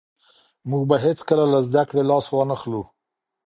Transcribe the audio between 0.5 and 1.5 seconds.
موږ به هېڅکله